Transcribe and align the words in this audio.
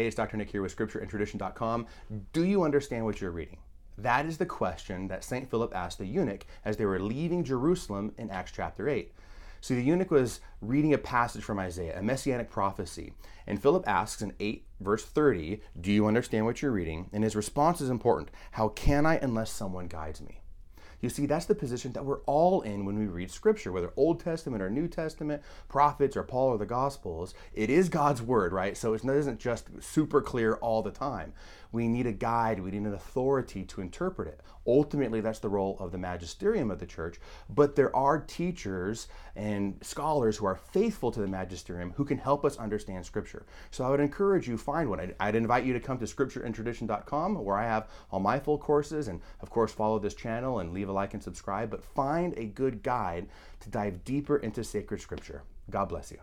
Hey, 0.00 0.06
it's 0.06 0.16
Dr. 0.16 0.38
Nick 0.38 0.50
here 0.50 0.62
with 0.62 0.74
scriptureandtradition.com. 0.74 1.86
Do 2.32 2.44
you 2.44 2.62
understand 2.62 3.04
what 3.04 3.20
you're 3.20 3.30
reading? 3.30 3.58
That 3.98 4.24
is 4.24 4.38
the 4.38 4.46
question 4.46 5.08
that 5.08 5.22
St. 5.22 5.50
Philip 5.50 5.76
asked 5.76 5.98
the 5.98 6.06
eunuch 6.06 6.46
as 6.64 6.78
they 6.78 6.86
were 6.86 6.98
leaving 6.98 7.44
Jerusalem 7.44 8.14
in 8.16 8.30
Acts 8.30 8.50
chapter 8.50 8.88
8. 8.88 9.12
So 9.60 9.74
the 9.74 9.82
eunuch 9.82 10.10
was 10.10 10.40
reading 10.62 10.94
a 10.94 10.96
passage 10.96 11.44
from 11.44 11.58
Isaiah, 11.58 11.98
a 11.98 12.02
messianic 12.02 12.48
prophecy. 12.48 13.12
And 13.46 13.60
Philip 13.60 13.86
asks 13.86 14.22
in 14.22 14.32
8 14.40 14.64
verse 14.80 15.04
30, 15.04 15.60
Do 15.78 15.92
you 15.92 16.06
understand 16.06 16.46
what 16.46 16.62
you're 16.62 16.70
reading? 16.70 17.10
And 17.12 17.22
his 17.22 17.36
response 17.36 17.82
is 17.82 17.90
important 17.90 18.30
How 18.52 18.68
can 18.68 19.04
I 19.04 19.16
unless 19.16 19.50
someone 19.50 19.86
guides 19.86 20.22
me? 20.22 20.40
You 21.00 21.08
see, 21.08 21.26
that's 21.26 21.46
the 21.46 21.54
position 21.54 21.92
that 21.92 22.04
we're 22.04 22.20
all 22.20 22.60
in 22.62 22.84
when 22.84 22.98
we 22.98 23.06
read 23.06 23.30
Scripture, 23.30 23.72
whether 23.72 23.92
Old 23.96 24.20
Testament 24.20 24.62
or 24.62 24.70
New 24.70 24.88
Testament, 24.88 25.42
prophets 25.68 26.16
or 26.16 26.22
Paul 26.22 26.48
or 26.48 26.58
the 26.58 26.66
Gospels. 26.66 27.34
It 27.54 27.70
is 27.70 27.88
God's 27.88 28.22
Word, 28.22 28.52
right? 28.52 28.76
So 28.76 28.94
it 28.94 29.04
isn't 29.04 29.40
just 29.40 29.68
super 29.80 30.20
clear 30.20 30.54
all 30.54 30.82
the 30.82 30.90
time. 30.90 31.32
We 31.72 31.86
need 31.86 32.06
a 32.06 32.12
guide, 32.12 32.60
we 32.60 32.72
need 32.72 32.82
an 32.82 32.94
authority 32.94 33.64
to 33.64 33.80
interpret 33.80 34.28
it. 34.28 34.40
Ultimately, 34.66 35.20
that's 35.20 35.38
the 35.38 35.48
role 35.48 35.76
of 35.78 35.92
the 35.92 35.98
magisterium 35.98 36.70
of 36.70 36.80
the 36.80 36.86
church, 36.86 37.18
but 37.48 37.76
there 37.76 37.94
are 37.94 38.18
teachers 38.18 39.08
and 39.36 39.78
scholars 39.80 40.36
who 40.36 40.46
are 40.46 40.56
faithful 40.56 41.10
to 41.12 41.20
the 41.20 41.28
magisterium 41.28 41.92
who 41.96 42.04
can 42.04 42.18
help 42.18 42.44
us 42.44 42.56
understand 42.58 43.06
Scripture. 43.06 43.46
So 43.70 43.84
I 43.84 43.90
would 43.90 44.00
encourage 44.00 44.48
you 44.48 44.58
find 44.58 44.90
one. 44.90 45.14
I'd 45.18 45.34
invite 45.34 45.64
you 45.64 45.72
to 45.72 45.80
come 45.80 45.98
to 45.98 46.04
scriptureandtradition.com 46.04 47.44
where 47.44 47.56
I 47.56 47.64
have 47.64 47.88
all 48.10 48.20
my 48.20 48.38
full 48.38 48.58
courses 48.58 49.08
and 49.08 49.20
of 49.40 49.50
course 49.50 49.72
follow 49.72 49.98
this 49.98 50.14
channel 50.14 50.58
and 50.58 50.72
leave 50.72 50.89
a 50.90 50.92
like 50.92 51.14
and 51.14 51.22
subscribe, 51.22 51.70
but 51.70 51.82
find 51.82 52.36
a 52.36 52.44
good 52.44 52.82
guide 52.82 53.28
to 53.60 53.70
dive 53.70 54.04
deeper 54.04 54.36
into 54.36 54.62
sacred 54.62 55.00
Scripture. 55.00 55.42
God 55.70 55.88
bless 55.88 56.10
you. 56.10 56.18